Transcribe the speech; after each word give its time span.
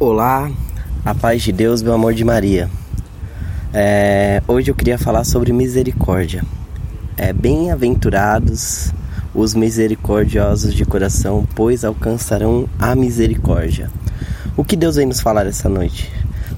Olá, 0.00 0.50
a 1.04 1.14
paz 1.14 1.40
de 1.40 1.52
Deus, 1.52 1.80
meu 1.80 1.92
amor 1.92 2.14
de 2.14 2.24
Maria. 2.24 2.68
É, 3.72 4.42
hoje 4.48 4.68
eu 4.68 4.74
queria 4.74 4.98
falar 4.98 5.22
sobre 5.22 5.52
misericórdia. 5.52 6.44
É, 7.16 7.32
Bem-aventurados 7.32 8.92
os 9.32 9.54
misericordiosos 9.54 10.74
de 10.74 10.84
coração, 10.84 11.46
pois 11.54 11.84
alcançarão 11.84 12.68
a 12.76 12.96
misericórdia. 12.96 13.88
O 14.56 14.64
que 14.64 14.74
Deus 14.74 14.96
vem 14.96 15.06
nos 15.06 15.20
falar 15.20 15.46
essa 15.46 15.68
noite? 15.68 16.10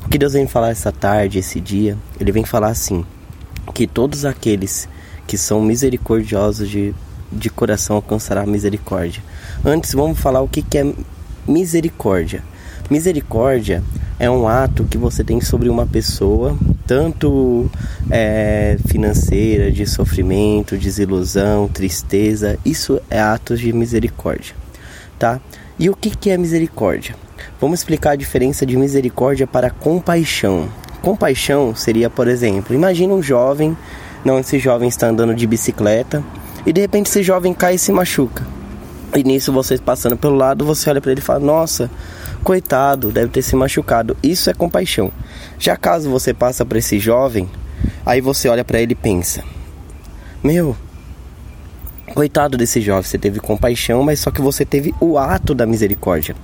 O 0.07 0.09
que 0.09 0.17
Deus 0.17 0.33
vem 0.33 0.47
falar 0.47 0.71
essa 0.71 0.91
tarde, 0.91 1.39
esse 1.39 1.61
dia? 1.61 1.95
Ele 2.19 2.33
vem 2.33 2.45
falar 2.47 2.69
assim: 2.69 3.05
que 3.75 3.87
todos 3.87 4.25
aqueles 4.25 4.89
que 5.27 5.37
são 5.37 5.61
misericordiosos 5.61 6.71
de, 6.71 6.95
de 7.31 7.51
coração 7.51 7.97
alcançarão 7.97 8.45
a 8.45 8.47
misericórdia. 8.47 9.23
Antes, 9.63 9.93
vamos 9.93 10.19
falar 10.19 10.41
o 10.41 10.49
que, 10.49 10.63
que 10.63 10.79
é 10.79 10.95
misericórdia. 11.47 12.43
Misericórdia 12.89 13.83
é 14.19 14.31
um 14.31 14.47
ato 14.47 14.85
que 14.85 14.97
você 14.97 15.25
tem 15.25 15.41
sobre 15.41 15.69
uma 15.69 15.87
pessoa, 15.87 16.57
tanto 16.87 17.69
é, 18.11 18.77
financeira, 18.87 19.73
de 19.73 19.85
sofrimento, 19.87 20.77
desilusão, 20.77 21.67
tristeza. 21.67 22.59
Isso 22.65 23.01
é 23.11 23.21
atos 23.21 23.59
de 23.59 23.73
misericórdia, 23.73 24.55
tá? 25.19 25.41
E 25.79 25.91
o 25.91 25.97
que, 25.97 26.11
que 26.11 26.31
é 26.31 26.39
misericórdia? 26.39 27.17
Vamos 27.61 27.81
explicar 27.81 28.13
a 28.13 28.17
diferença 28.17 28.65
de 28.65 28.77
misericórdia 28.77 29.47
para 29.47 29.69
compaixão. 29.69 30.69
Compaixão 31.03 31.75
seria, 31.75 32.09
por 32.09 32.29
exemplo, 32.29 32.75
imagine 32.75 33.13
um 33.13 33.23
jovem, 33.23 33.77
não, 34.25 34.39
esse 34.39 34.59
jovem 34.59 34.89
está 34.89 35.09
andando 35.09 35.35
de 35.35 35.47
bicicleta 35.47 36.23
e 36.65 36.73
de 36.73 36.81
repente 36.81 37.09
esse 37.09 37.23
jovem 37.23 37.53
cai 37.53 37.75
e 37.75 37.79
se 37.79 37.91
machuca. 37.93 38.47
E 39.15 39.23
nisso 39.23 39.53
você 39.53 39.79
passando 39.79 40.17
pelo 40.17 40.37
lado, 40.37 40.65
você 40.65 40.91
olha 40.91 41.01
para 41.01 41.13
ele 41.13 41.21
e 41.21 41.25
fala: 41.25 41.41
"Nossa, 41.41 41.91
coitado, 42.47 43.11
deve 43.11 43.29
ter 43.33 43.43
se 43.43 43.57
machucado. 43.57 44.17
Isso 44.23 44.49
é 44.49 44.55
compaixão. 44.55 45.11
Já 45.59 45.77
caso 45.77 46.09
você 46.09 46.33
passa 46.33 46.65
para 46.65 46.79
esse 46.79 46.97
jovem, 46.97 47.51
aí 48.05 48.21
você 48.21 48.49
olha 48.49 48.65
para 48.65 48.81
ele 48.81 48.93
e 48.93 48.95
pensa: 48.95 49.43
Meu, 50.45 50.77
coitado 52.15 52.57
desse 52.57 52.81
jovem, 52.81 53.03
você 53.03 53.19
teve 53.19 53.41
compaixão, 53.41 54.05
mas 54.05 54.21
só 54.21 54.31
que 54.31 54.41
você 54.41 54.65
teve 54.65 54.95
o 55.01 55.19
ato 55.19 55.57
da 55.57 55.67
misericórdia. 55.67 56.37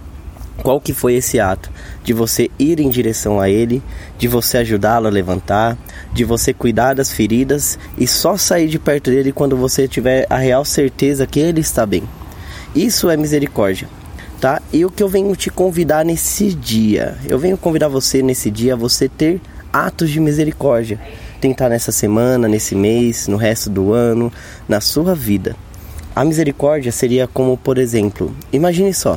Qual 0.60 0.80
que 0.80 0.92
foi 0.92 1.14
esse 1.14 1.38
ato? 1.38 1.70
De 2.02 2.12
você 2.12 2.50
ir 2.58 2.80
em 2.80 2.90
direção 2.90 3.38
a 3.38 3.48
ele, 3.48 3.80
de 4.18 4.26
você 4.26 4.58
ajudá-lo 4.58 5.06
a 5.06 5.10
levantar, 5.10 5.78
de 6.12 6.24
você 6.24 6.52
cuidar 6.52 6.94
das 6.94 7.12
feridas 7.12 7.78
e 7.96 8.08
só 8.08 8.36
sair 8.36 8.66
de 8.66 8.78
perto 8.78 9.08
dele 9.08 9.30
quando 9.30 9.56
você 9.56 9.86
tiver 9.86 10.26
a 10.28 10.36
real 10.36 10.64
certeza 10.64 11.28
que 11.28 11.38
ele 11.38 11.60
está 11.60 11.86
bem. 11.86 12.02
Isso 12.74 13.08
é 13.08 13.16
misericórdia 13.16 14.01
tá? 14.42 14.60
E 14.72 14.84
o 14.84 14.90
que 14.90 15.00
eu 15.00 15.08
venho 15.08 15.36
te 15.36 15.48
convidar 15.50 16.04
nesse 16.04 16.52
dia? 16.52 17.16
Eu 17.28 17.38
venho 17.38 17.56
convidar 17.56 17.86
você 17.86 18.20
nesse 18.20 18.50
dia 18.50 18.72
a 18.72 18.76
você 18.76 19.08
ter 19.08 19.40
atos 19.72 20.10
de 20.10 20.18
misericórdia. 20.18 20.98
Tentar 21.40 21.68
nessa 21.68 21.92
semana, 21.92 22.48
nesse 22.48 22.74
mês, 22.74 23.28
no 23.28 23.36
resto 23.36 23.70
do 23.70 23.92
ano, 23.92 24.32
na 24.68 24.80
sua 24.80 25.14
vida. 25.14 25.54
A 26.14 26.24
misericórdia 26.24 26.90
seria 26.90 27.28
como, 27.28 27.56
por 27.56 27.78
exemplo, 27.78 28.34
imagine 28.52 28.92
só, 28.92 29.16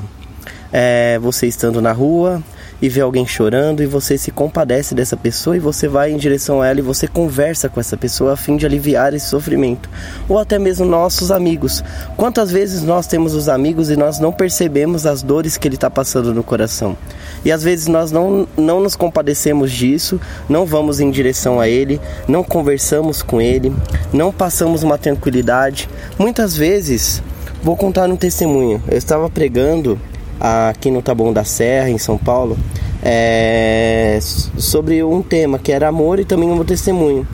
é, 0.72 1.18
você 1.18 1.48
estando 1.48 1.82
na 1.82 1.92
rua, 1.92 2.44
e 2.82 2.90
vê 2.90 3.02
alguém 3.02 3.26
chorando 3.26 3.82
e 3.82 3.86
você 3.86 4.18
se 4.18 4.32
compadece 4.32 4.94
dessa 4.94 5.16
pessoa 5.16 5.56
e 5.56 5.60
você 5.60 5.88
vai 5.88 6.12
em 6.12 6.18
direção 6.18 6.62
a 6.62 6.68
ela 6.68 6.80
e 6.80 6.84
você 6.84 7.08
conversa 7.08 7.70
com 7.70 7.80
essa 7.80 7.96
pessoa 7.96 8.34
a 8.34 8.38
fim 8.38 8.58
de 8.58 8.66
aliviar 8.66 9.14
esse 9.14 9.28
sofrimento. 9.28 9.90
Ou 10.28 10.38
até 10.38 10.60
mesmo 10.60 10.86
nossos 10.86 11.32
amigos. 11.32 11.84
Quantas 12.18 12.52
vezes 12.52 12.84
nós 12.84 13.08
temos 13.08 13.34
os 13.34 13.48
amigos 13.48 13.90
e 13.90 13.96
nós 13.96 14.20
não 14.20 14.32
percebemos 14.32 15.06
as 15.06 15.22
dores 15.22 15.58
que 15.58 15.68
ele 15.68 15.76
está 15.76 15.90
passando 15.90 16.34
no 16.34 16.44
coração? 16.44 16.98
E 17.44 17.52
às 17.52 17.64
vezes 17.64 17.88
nós 17.88 18.12
não, 18.12 18.48
não 18.58 18.80
nos 18.80 18.96
compadecemos 18.96 19.72
disso, 19.72 20.20
não 20.50 20.66
vamos 20.66 21.00
em 21.00 21.10
direção 21.10 21.60
a 21.60 21.68
ele, 21.68 22.02
não 22.28 22.44
conversamos 22.44 23.22
com 23.22 23.40
ele, 23.40 23.74
não 24.12 24.32
passamos 24.32 24.84
uma 24.84 24.98
tranquilidade. 24.98 25.90
Muitas 26.18 26.56
vezes, 26.56 27.22
vou 27.64 27.76
contar 27.76 28.10
um 28.10 28.18
testemunho. 28.18 28.82
Eu 28.88 28.98
estava 28.98 29.30
pregando 29.30 30.00
aqui 30.40 30.92
no 30.92 31.02
Taboão 31.02 31.34
da 31.34 31.44
Serra, 31.44 31.90
em 31.90 31.98
São 31.98 32.18
Paulo, 32.18 32.58
é, 33.04 34.18
sobre 34.58 35.04
um 35.04 35.22
tema 35.22 35.60
que 35.60 35.72
era 35.72 35.88
amor 35.88 36.20
e 36.20 36.26
também 36.26 36.50
um 36.50 36.64
testemunho. 36.64 37.28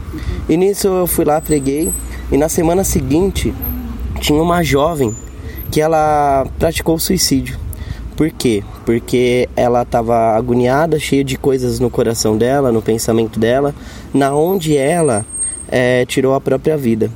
E 0.49 0.57
nisso 0.57 0.87
eu 0.87 1.07
fui 1.07 1.25
lá, 1.25 1.39
preguei, 1.39 1.91
e 2.31 2.37
na 2.37 2.49
semana 2.49 2.83
seguinte 2.83 3.53
tinha 4.19 4.41
uma 4.41 4.63
jovem 4.63 5.15
que 5.71 5.79
ela 5.79 6.45
praticou 6.59 6.99
suicídio. 6.99 7.57
Por 8.15 8.29
quê? 8.29 8.63
Porque 8.85 9.49
ela 9.55 9.81
estava 9.81 10.35
agoniada, 10.35 10.99
cheia 10.99 11.23
de 11.23 11.37
coisas 11.37 11.79
no 11.79 11.89
coração 11.89 12.37
dela, 12.37 12.71
no 12.71 12.81
pensamento 12.81 13.39
dela, 13.39 13.73
na 14.13 14.35
onde 14.35 14.77
ela 14.77 15.25
é, 15.67 16.05
tirou 16.05 16.35
a 16.35 16.41
própria 16.41 16.77
vida. 16.77 17.09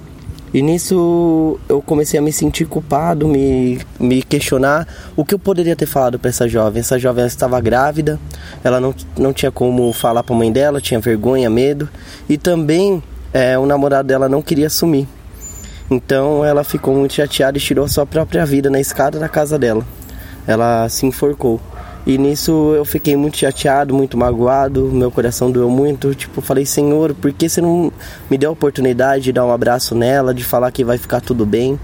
E 0.55 0.61
nisso 0.61 1.59
eu 1.67 1.81
comecei 1.81 2.17
a 2.17 2.23
me 2.23 2.31
sentir 2.31 2.63
culpado, 2.63 3.27
me, 3.27 3.77
me 3.99 4.23
questionar 4.23 4.87
o 5.13 5.25
que 5.25 5.35
eu 5.35 5.39
poderia 5.39 5.75
ter 5.75 5.85
falado 5.85 6.17
para 6.17 6.29
essa 6.29 6.47
jovem. 6.47 6.79
Essa 6.79 6.97
jovem 6.97 7.25
estava 7.25 7.59
grávida, 7.59 8.17
ela 8.63 8.79
não, 8.79 8.95
não 9.17 9.33
tinha 9.33 9.51
como 9.51 9.91
falar 9.91 10.23
para 10.23 10.33
a 10.33 10.37
mãe 10.39 10.49
dela, 10.49 10.79
tinha 10.79 10.97
vergonha, 10.97 11.49
medo. 11.49 11.89
E 12.29 12.37
também 12.37 13.03
é, 13.33 13.59
o 13.59 13.65
namorado 13.65 14.07
dela 14.07 14.29
não 14.29 14.41
queria 14.41 14.67
assumir. 14.67 15.09
Então 15.91 16.45
ela 16.45 16.63
ficou 16.63 16.95
muito 16.95 17.15
chateada 17.15 17.57
e 17.57 17.61
tirou 17.61 17.83
a 17.83 17.89
sua 17.89 18.05
própria 18.05 18.45
vida 18.45 18.69
na 18.69 18.79
escada 18.79 19.19
da 19.19 19.27
casa 19.27 19.59
dela. 19.59 19.85
Ela 20.47 20.87
se 20.87 21.05
enforcou. 21.05 21.59
E 22.05 22.17
nisso 22.19 22.73
eu 22.75 22.85
fiquei 22.85 23.15
muito 23.15 23.37
chateado, 23.37 23.93
muito 23.93 24.15
magoado, 24.15 24.91
meu 24.93 25.09
coração 25.09 25.49
doeu 25.49 25.69
muito. 25.69 26.13
Tipo, 26.13 26.39
falei, 26.39 26.65
Senhor, 26.65 27.15
por 27.15 27.33
que 27.33 27.49
você 27.49 27.61
não 27.61 27.91
me 28.29 28.37
deu 28.37 28.51
a 28.51 28.53
oportunidade 28.53 29.23
de 29.25 29.33
dar 29.33 29.45
um 29.45 29.51
abraço 29.51 29.95
nela, 29.95 30.33
de 30.33 30.43
falar 30.43 30.71
que 30.71 30.83
vai 30.83 30.97
ficar 30.97 31.19
tudo 31.19 31.45
bem? 31.45 31.79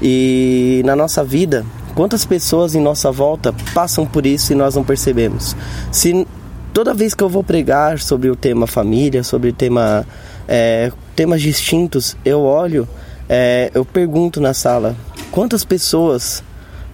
E 0.00 0.80
na 0.86 0.96
nossa 0.96 1.22
vida, 1.22 1.64
quantas 1.94 2.24
pessoas 2.24 2.74
em 2.74 2.80
nossa 2.80 3.12
volta 3.12 3.54
passam 3.74 4.06
por 4.06 4.24
isso 4.24 4.52
e 4.52 4.56
nós 4.56 4.74
não 4.74 4.82
percebemos? 4.82 5.54
Se 5.92 6.26
toda 6.72 6.94
vez 6.94 7.12
que 7.12 7.22
eu 7.22 7.28
vou 7.28 7.44
pregar 7.44 7.98
sobre 7.98 8.30
o 8.30 8.36
tema 8.36 8.66
família, 8.66 9.22
sobre 9.22 9.50
o 9.50 9.52
tema 9.52 10.06
é, 10.48 10.90
temas 11.14 11.42
distintos, 11.42 12.16
eu 12.24 12.40
olho, 12.40 12.88
é, 13.28 13.70
eu 13.74 13.84
pergunto 13.84 14.40
na 14.40 14.54
sala, 14.54 14.96
quantas 15.30 15.64
pessoas 15.64 16.42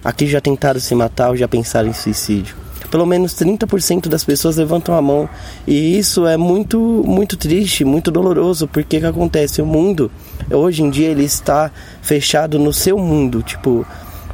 Aqui 0.07 0.25
já 0.25 0.39
tentaram 0.39 0.79
se 0.79 0.95
matar 0.95 1.31
ou 1.31 1.35
já 1.35 1.49
pensaram 1.49 1.89
em 1.89 1.93
suicídio. 1.93 2.55
Pelo 2.89 3.05
menos 3.05 3.33
30% 3.33 4.07
das 4.07 4.23
pessoas 4.23 4.55
levantam 4.55 4.95
a 4.95 5.01
mão. 5.01 5.27
E 5.67 5.97
isso 5.97 6.25
é 6.25 6.37
muito, 6.37 6.79
muito 7.05 7.35
triste, 7.35 7.83
muito 7.83 8.09
doloroso, 8.09 8.69
porque 8.69 9.01
que 9.01 9.05
acontece? 9.05 9.61
O 9.61 9.65
mundo, 9.65 10.09
hoje 10.49 10.81
em 10.81 10.89
dia, 10.89 11.09
ele 11.09 11.25
está 11.25 11.69
fechado 12.01 12.57
no 12.57 12.71
seu 12.71 12.97
mundo. 12.97 13.43
Tipo, 13.43 13.85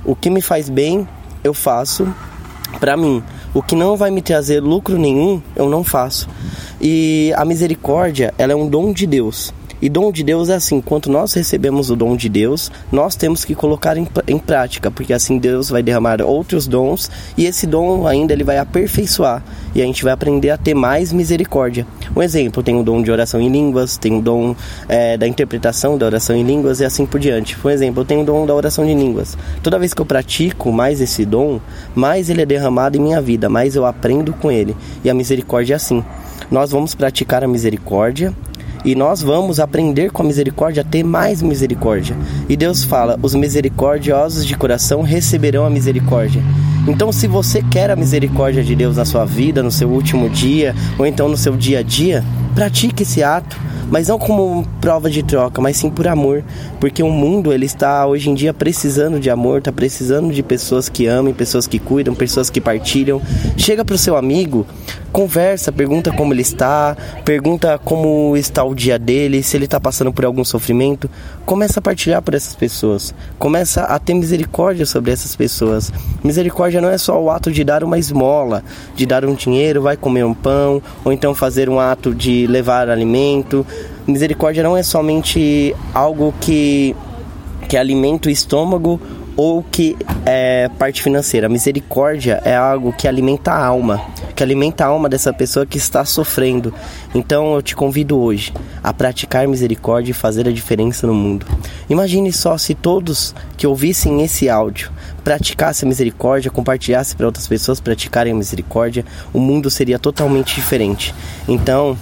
o 0.05 0.15
que 0.15 0.29
me 0.29 0.43
faz 0.43 0.69
bem, 0.69 1.07
eu 1.43 1.55
faço 1.55 2.07
para 2.79 2.95
mim. 2.95 3.23
O 3.51 3.63
que 3.63 3.75
não 3.75 3.97
vai 3.97 4.11
me 4.11 4.21
trazer 4.21 4.61
lucro 4.61 4.95
nenhum, 4.99 5.41
eu 5.55 5.67
não 5.67 5.83
faço. 5.83 6.29
E 6.79 7.33
a 7.35 7.43
misericórdia, 7.43 8.31
ela 8.37 8.53
é 8.53 8.55
um 8.55 8.67
dom 8.67 8.93
de 8.93 9.07
Deus. 9.07 9.51
E 9.83 9.89
dom 9.89 10.13
de 10.13 10.23
Deus 10.23 10.47
é 10.47 10.55
assim: 10.55 10.79
quando 10.79 11.07
nós 11.07 11.33
recebemos 11.33 11.89
o 11.89 11.95
dom 11.97 12.15
de 12.15 12.29
Deus, 12.29 12.71
nós 12.89 13.17
temos 13.17 13.43
que 13.43 13.53
colocar 13.53 13.97
em, 13.97 14.07
em 14.29 14.39
prática, 14.39 14.89
porque 14.89 15.11
assim 15.11 15.37
Deus 15.37 15.69
vai 15.69 15.83
derramar 15.83 16.21
outros 16.21 16.67
dons 16.67 17.11
e 17.37 17.45
esse 17.45 17.67
dom 17.67 18.07
ainda 18.07 18.31
ele 18.31 18.45
vai 18.45 18.57
aperfeiçoar 18.57 19.43
e 19.75 19.81
a 19.81 19.85
gente 19.85 20.01
vai 20.01 20.13
aprender 20.13 20.51
a 20.51 20.57
ter 20.57 20.73
mais 20.73 21.11
misericórdia. 21.11 21.85
Um 22.15 22.21
exemplo: 22.23 22.63
tem 22.63 22.79
o 22.79 22.81
dom 22.81 23.01
de 23.01 23.11
oração 23.11 23.41
em 23.41 23.49
línguas, 23.49 23.97
tem 23.97 24.17
o 24.17 24.21
dom 24.21 24.55
é, 24.87 25.17
da 25.17 25.27
interpretação 25.27 25.97
da 25.97 26.05
oração 26.05 26.33
em 26.33 26.43
línguas 26.43 26.79
e 26.79 26.85
assim 26.85 27.05
por 27.05 27.19
diante. 27.19 27.57
Por 27.57 27.69
exemplo, 27.69 28.05
tenho 28.05 28.21
o 28.21 28.25
dom 28.25 28.45
da 28.45 28.55
oração 28.55 28.85
em 28.85 28.97
línguas. 28.97 29.37
Toda 29.61 29.77
vez 29.77 29.93
que 29.93 30.01
eu 30.01 30.05
pratico 30.05 30.71
mais 30.71 31.01
esse 31.01 31.25
dom, 31.25 31.59
mais 31.93 32.29
ele 32.29 32.41
é 32.41 32.45
derramado 32.45 32.97
em 32.97 33.01
minha 33.01 33.21
vida, 33.21 33.49
mais 33.49 33.75
eu 33.75 33.85
aprendo 33.85 34.31
com 34.31 34.49
ele. 34.49 34.77
E 35.03 35.09
a 35.09 35.13
misericórdia 35.13 35.73
é 35.73 35.75
assim. 35.75 36.01
Nós 36.49 36.71
vamos 36.71 36.95
praticar 36.95 37.43
a 37.43 37.47
misericórdia 37.49 38.33
e 38.83 38.95
nós 38.95 39.21
vamos 39.21 39.59
aprender 39.59 40.11
com 40.11 40.23
a 40.23 40.25
misericórdia 40.25 40.81
a 40.81 40.83
ter 40.85 41.03
mais 41.03 41.41
misericórdia. 41.41 42.15
E 42.49 42.55
Deus 42.55 42.83
fala: 42.83 43.17
os 43.21 43.33
misericordiosos 43.33 44.45
de 44.45 44.57
coração 44.57 45.01
receberão 45.01 45.65
a 45.65 45.69
misericórdia. 45.69 46.41
Então, 46.87 47.11
se 47.11 47.27
você 47.27 47.61
quer 47.61 47.89
a 47.89 47.95
misericórdia 47.95 48.63
de 48.63 48.75
Deus 48.75 48.97
na 48.97 49.05
sua 49.05 49.23
vida, 49.23 49.63
no 49.63 49.71
seu 49.71 49.89
último 49.89 50.29
dia, 50.29 50.75
ou 50.99 51.05
então 51.05 51.29
no 51.29 51.37
seu 51.37 51.55
dia 51.55 51.79
a 51.79 51.81
dia, 51.81 52.23
pratique 52.53 53.03
esse 53.03 53.23
ato, 53.23 53.57
mas 53.89 54.07
não 54.07 54.17
como 54.17 54.65
prova 54.79 55.09
de 55.09 55.23
troca, 55.23 55.61
mas 55.61 55.77
sim 55.77 55.89
por 55.89 56.07
amor, 56.07 56.43
porque 56.79 57.03
o 57.03 57.09
mundo 57.09 57.51
ele 57.51 57.65
está 57.65 58.05
hoje 58.05 58.29
em 58.29 58.33
dia 58.33 58.53
precisando 58.53 59.19
de 59.19 59.29
amor, 59.29 59.59
está 59.59 59.71
precisando 59.71 60.33
de 60.33 60.41
pessoas 60.41 60.89
que 60.89 61.07
amem, 61.07 61.33
pessoas 61.33 61.67
que 61.67 61.79
cuidam, 61.79 62.15
pessoas 62.15 62.49
que 62.49 62.61
partilham. 62.61 63.21
Chega 63.57 63.83
para 63.83 63.95
o 63.95 63.97
seu 63.97 64.15
amigo, 64.15 64.65
conversa, 65.11 65.71
pergunta 65.71 66.11
como 66.11 66.33
ele 66.33 66.41
está, 66.41 66.97
pergunta 67.23 67.79
como 67.83 68.35
está 68.35 68.63
o 68.63 68.73
dia 68.73 68.97
dele, 68.97 69.43
se 69.43 69.55
ele 69.55 69.65
está 69.65 69.79
passando 69.79 70.11
por 70.11 70.25
algum 70.25 70.43
sofrimento, 70.43 71.09
começa 71.45 71.79
a 71.79 71.83
partilhar 71.83 72.21
por 72.21 72.33
essas 72.33 72.55
pessoas, 72.55 73.13
começa 73.37 73.83
a 73.83 73.99
ter 73.99 74.13
misericórdia 74.13 74.85
sobre 74.85 75.11
essas 75.11 75.35
pessoas. 75.35 75.91
Misericórdia 76.23 76.81
não 76.81 76.89
é 76.89 76.97
só 76.97 77.21
o 77.21 77.29
ato 77.29 77.51
de 77.51 77.63
dar 77.63 77.83
uma 77.83 77.99
esmola, 77.99 78.63
de 78.95 79.05
dar 79.05 79.23
um 79.23 79.35
dinheiro, 79.35 79.81
vai 79.81 79.95
comer 79.95 80.25
um 80.25 80.33
pão, 80.33 80.81
ou 81.05 81.11
então 81.11 81.35
fazer 81.35 81.69
um 81.69 81.79
ato 81.79 82.13
de 82.13 82.42
levar 82.47 82.89
alimento. 82.89 83.65
Misericórdia 84.07 84.63
não 84.63 84.75
é 84.75 84.83
somente 84.83 85.75
algo 85.93 86.33
que, 86.39 86.95
que 87.67 87.77
alimenta 87.77 88.29
o 88.29 88.31
estômago 88.31 88.99
ou 89.35 89.63
que 89.63 89.97
é 90.25 90.69
parte 90.77 91.01
financeira. 91.01 91.49
misericórdia 91.49 92.41
é 92.45 92.55
algo 92.55 92.93
que 92.93 93.07
alimenta 93.07 93.51
a 93.51 93.65
alma, 93.65 94.01
que 94.35 94.43
alimenta 94.43 94.85
a 94.85 94.87
alma 94.87 95.09
dessa 95.09 95.33
pessoa 95.33 95.65
que 95.65 95.77
está 95.77 96.05
sofrendo. 96.05 96.73
Então 97.13 97.55
eu 97.55 97.61
te 97.61 97.75
convido 97.75 98.19
hoje 98.19 98.53
a 98.83 98.93
praticar 98.93 99.47
misericórdia 99.47 100.11
e 100.11 100.13
fazer 100.13 100.47
a 100.47 100.51
diferença 100.51 101.07
no 101.07 101.13
mundo. 101.13 101.45
Imagine 101.89 102.31
só 102.31 102.57
se 102.57 102.73
todos 102.75 103.33
que 103.57 103.65
ouvissem 103.65 104.21
esse 104.21 104.49
áudio 104.49 104.91
praticassem 105.23 105.87
a 105.87 105.89
misericórdia, 105.89 106.51
compartilhassem 106.51 107.15
para 107.15 107.25
outras 107.25 107.47
pessoas 107.47 107.79
praticarem 107.79 108.33
misericórdia, 108.33 109.05
o 109.33 109.39
mundo 109.39 109.69
seria 109.69 109.97
totalmente 109.97 110.55
diferente. 110.55 111.15
Então, 111.47 111.97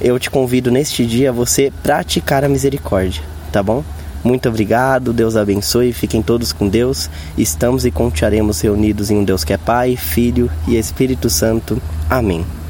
eu 0.00 0.18
te 0.18 0.30
convido 0.30 0.70
neste 0.70 1.06
dia 1.06 1.30
a 1.30 1.32
você 1.32 1.72
praticar 1.82 2.44
a 2.44 2.48
misericórdia, 2.48 3.22
tá 3.52 3.62
bom? 3.62 3.84
Muito 4.24 4.48
obrigado, 4.48 5.12
Deus 5.12 5.36
abençoe, 5.36 5.92
fiquem 5.92 6.22
todos 6.22 6.50
com 6.50 6.66
Deus. 6.66 7.10
Estamos 7.36 7.84
e 7.84 7.90
continuaremos 7.90 8.60
reunidos 8.62 9.10
em 9.10 9.18
um 9.18 9.24
Deus 9.24 9.44
que 9.44 9.52
é 9.52 9.58
Pai, 9.58 9.96
Filho 9.96 10.50
e 10.66 10.76
Espírito 10.76 11.28
Santo. 11.28 11.80
Amém. 12.08 12.63